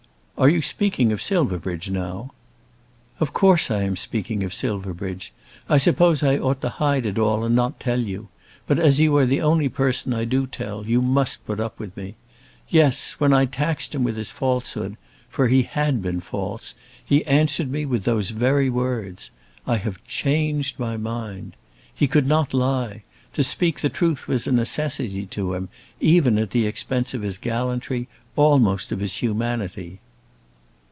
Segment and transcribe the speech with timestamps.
[0.37, 2.31] "Are you speaking of Silverbridge now?"
[3.19, 5.31] "Of course I am speaking of Silverbridge.
[5.69, 8.27] I suppose I ought to hide it all and not to tell you.
[8.65, 11.95] But as you are the only person I do tell, you must put up with
[11.95, 12.15] me.
[12.69, 14.97] Yes; when I taxed him with his falsehood,
[15.29, 16.73] for he had been false,
[17.05, 19.29] he answered me with those very words!
[19.67, 21.55] 'I have changed my mind.'
[21.93, 23.03] He could not lie.
[23.33, 27.37] To speak the truth was a necessity to him, even at the expense of his
[27.37, 29.99] gallantry, almost of his humanity."